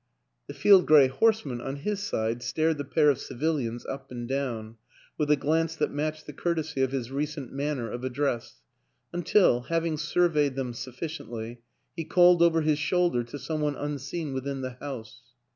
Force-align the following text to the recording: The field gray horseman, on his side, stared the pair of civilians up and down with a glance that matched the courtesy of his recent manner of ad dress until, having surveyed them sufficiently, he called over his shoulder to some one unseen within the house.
The 0.47 0.55
field 0.55 0.87
gray 0.87 1.09
horseman, 1.09 1.61
on 1.61 1.75
his 1.75 1.99
side, 1.99 2.41
stared 2.41 2.79
the 2.79 2.83
pair 2.83 3.11
of 3.11 3.19
civilians 3.19 3.85
up 3.85 4.09
and 4.09 4.27
down 4.27 4.77
with 5.15 5.29
a 5.29 5.35
glance 5.35 5.75
that 5.75 5.91
matched 5.91 6.25
the 6.25 6.33
courtesy 6.33 6.81
of 6.81 6.91
his 6.91 7.11
recent 7.11 7.53
manner 7.53 7.91
of 7.91 8.03
ad 8.03 8.13
dress 8.13 8.61
until, 9.13 9.59
having 9.69 9.97
surveyed 9.99 10.55
them 10.55 10.73
sufficiently, 10.73 11.61
he 11.95 12.03
called 12.03 12.41
over 12.41 12.61
his 12.61 12.79
shoulder 12.79 13.23
to 13.25 13.37
some 13.37 13.61
one 13.61 13.75
unseen 13.75 14.33
within 14.33 14.61
the 14.61 14.71
house. 14.79 15.21